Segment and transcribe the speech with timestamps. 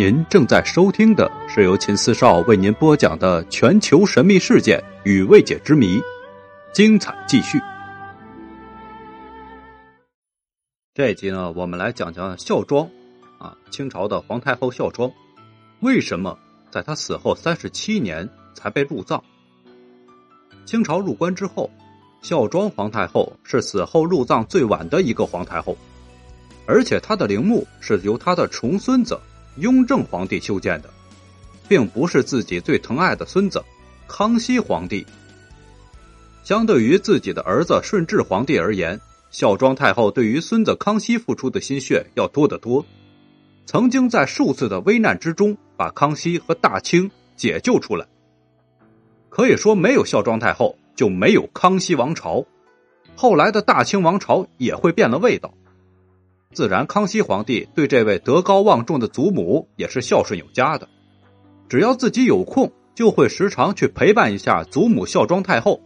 [0.00, 6.00] 您正在收听的是由秦四少为您播讲的全球神秘事件与未解之谜，
[6.72, 7.60] 精彩继续。
[10.94, 12.88] 这一集呢，我们来讲讲孝庄
[13.38, 15.12] 啊，清朝的皇太后孝庄，
[15.80, 16.38] 为什么
[16.70, 19.20] 在她死后三十七年才被入葬？
[20.64, 21.70] 清朝入关之后，
[22.22, 25.76] 孝庄皇太后是死后入葬最晚的一个皇太后，
[26.64, 29.20] 而且她的陵墓是由她的重孙子。
[29.56, 30.90] 雍正皇帝修建的，
[31.68, 33.62] 并不是自己最疼爱的孙子
[34.06, 35.04] 康熙皇帝。
[36.42, 39.00] 相对于自己的儿子顺治皇帝而言，
[39.30, 42.84] 孝庄太后对于孙子康熙付出的心血要多得多。
[43.66, 48.06] 曾经在数次的危难之中，把康熙和大清解救出来。
[49.28, 52.44] 可以说，没有孝庄太后，就没有康熙王朝，
[53.14, 55.54] 后来的大清王朝也会变了味道。
[56.52, 60.88] 自然，康熙皇帝对这位德高望重的祖母也是孝顺有加的。
[61.68, 65.80] 只要自己有空，就会时常去陪伴一下祖母孝庄太后。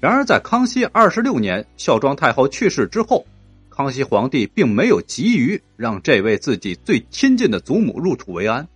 [0.00, 3.26] 然而，在康熙二十六年孝庄太后去世之后，
[3.68, 8.66] 康熙皇帝并没有急于让这位自己最亲近的祖母入土为安，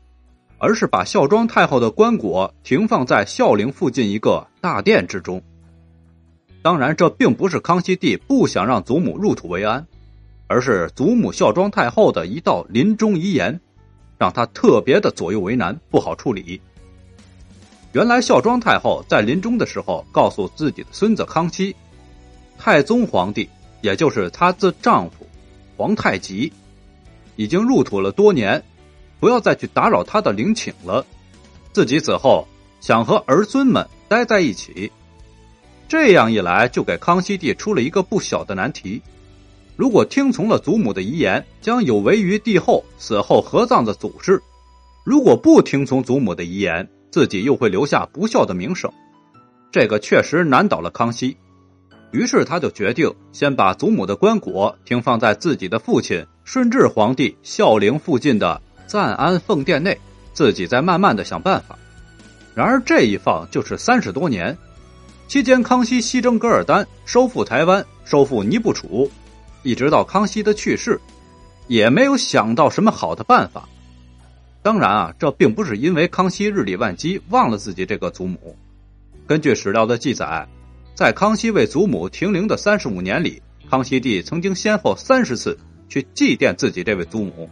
[0.58, 5.42] 而是把孝庄太后的棺椁停放在孝陵附近一个大殿之中。
[6.60, 9.86] 当然，这并不是康熙帝不想让祖母入土为安。
[10.46, 13.60] 而是祖母孝庄太后的一道临终遗言，
[14.18, 16.60] 让他特别的左右为难，不好处理。
[17.92, 21.74] 原来孝庄太后在临终的时候告诉自己的孙子康熙，
[22.58, 23.48] 太宗皇帝，
[23.80, 25.26] 也就是她自丈夫
[25.76, 26.52] 皇太极，
[27.36, 28.62] 已经入土了多年，
[29.18, 31.04] 不要再去打扰他的陵寝了。
[31.72, 32.46] 自己死后
[32.80, 34.92] 想和儿孙们待在一起，
[35.88, 39.02] 这样一来就给康熙帝出了一个不小的难题。
[39.76, 44.38] 如果听从了祖母的遗言，将有违于帝后死后合葬的祖制；
[45.04, 48.90] 如果不听从祖母的遗言，自己又会留下不孝的名声。
[49.70, 51.36] 这个确实难倒了康熙，
[52.10, 59.98] 于是他就决定先把祖母的棺椁停放在自己的父亲顺治皇帝孝陵附近的赞安奉殿内，
[60.32, 61.78] 自己再慢慢的想办法。
[62.54, 64.56] 然而这一放就是三十多年，
[65.28, 69.10] 期间康熙西征噶尔丹，收复台湾，收复尼布楚。
[69.66, 71.00] 一直到康熙的去世，
[71.66, 73.68] 也没有想到什么好的办法。
[74.62, 78.56] 当然啊，这并不是因为康熙日理万机忘了自己这个祖母。
[79.26, 80.46] 根据史料的记载，
[80.94, 87.50] 在康熙为祖母停灵的三十五年里，康熙帝曾经先后三十次去祭奠自己这位祖母。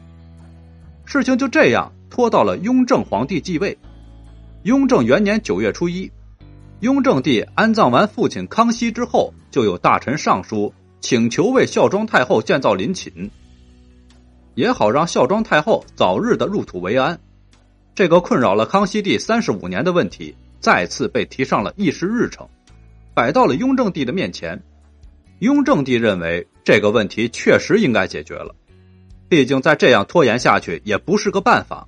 [1.05, 3.77] 事情就这样拖到了雍正皇帝继位。
[4.63, 6.09] 雍正元年九月初一，
[6.79, 10.73] 雍正帝安葬完父亲康熙之后，就有大臣上书。
[11.05, 13.31] 请求为孝庄太后建造陵寝，
[14.55, 17.21] 也好让孝庄太后早日的入土为安。
[17.95, 22.49] 这个困扰了康熙帝三十五年的问题，再次被提上了议事日程，
[23.13, 24.63] 摆到了雍正帝的面前。
[25.41, 28.55] 雍正帝认为这个问题确实应该解决了，
[29.29, 31.87] 毕竟再这样拖延下去也不是个办法。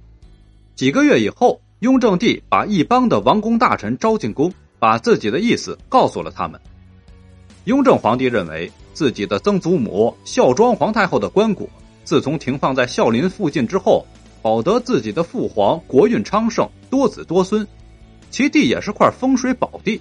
[0.74, 6.60] 几个月以后，雍正帝把一帮的王公大臣招进宫，把自己的意思告诉了他们。
[7.66, 8.72] 雍正皇帝认为。
[8.96, 11.68] 自己的曾祖母孝庄皇太后的棺椁，
[12.02, 14.06] 自从停放在孝陵附近之后，
[14.40, 17.68] 保得自己的父皇国运昌盛，多子多孙，
[18.30, 20.00] 其地也是块风水宝地。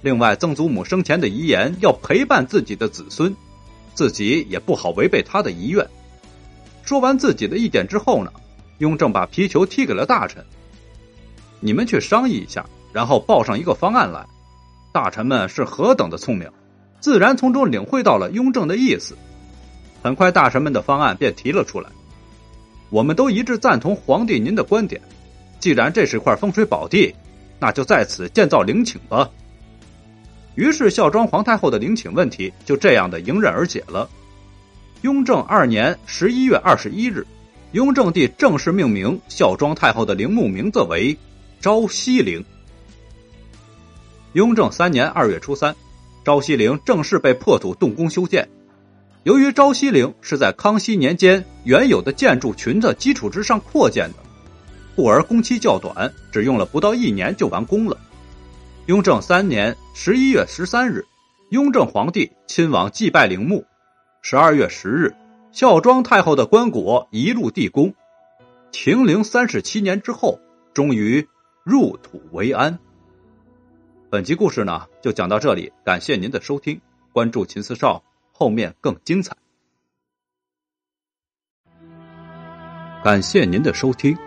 [0.00, 3.36] 另外，曾祖母生前的遗言要陪伴自己的子孙，
[3.92, 5.86] 自己也不好违背他的遗愿。
[6.82, 8.32] 说完自己的意见之后呢，
[8.78, 10.42] 雍正把皮球踢给了大臣
[11.60, 14.26] ：“你们去商议一下，然后报上一个方案来。”
[14.92, 16.50] 大臣们是何等的聪明！
[17.00, 19.16] 自然从中领会到了雍正的意思，
[20.02, 21.88] 很快大臣们的方案便提了出来。
[22.90, 25.00] 我们都一致赞同皇帝您的观点，
[25.58, 27.14] 既然这是块风水宝地，
[27.58, 29.30] 那就在此建造陵寝吧。
[30.56, 34.08] 于是孝庄皇太后的陵寝问题就这样的迎刃而解了。
[35.02, 37.26] 雍正二年十一月二十一日，
[37.72, 41.16] 雍正帝正式命名孝庄太后的陵墓名字为
[41.60, 42.44] 昭西陵。
[44.34, 45.74] 雍正三年二月初三。
[46.30, 48.48] 昭西陵正式被破土动工修建。
[49.24, 54.18] 由于昭西陵是在康熙年间原有的建筑群的基础之上扩建的，
[54.94, 57.98] 故而工期较短，只用了不到一年就完工了。
[58.86, 61.04] 雍正三年十一月十三日，
[61.48, 63.64] 雍正皇帝亲往祭拜陵墓。
[64.22, 65.12] 十二月十日，
[65.50, 67.92] 孝庄太后的棺椁移入地宫，
[68.70, 70.38] 停灵三十七年之后，
[70.72, 71.26] 终于
[71.64, 72.78] 入土为安。
[74.10, 75.72] 本集故事呢，就讲到这里。
[75.84, 76.80] 感谢您的收听，
[77.12, 78.02] 关注秦四少，
[78.32, 79.36] 后面更精彩。
[83.04, 84.18] 感谢您的收听，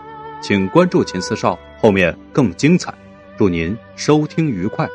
[0.42, 2.96] 请关注秦四少，后面更精彩。
[3.38, 4.88] 祝您收听愉快。